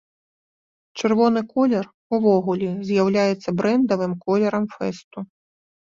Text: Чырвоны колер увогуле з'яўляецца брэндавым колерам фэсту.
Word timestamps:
Чырвоны 0.99 1.41
колер 1.53 1.85
увогуле 2.19 2.71
з'яўляецца 2.91 3.49
брэндавым 3.63 4.21
колерам 4.27 4.63
фэсту. 4.77 5.19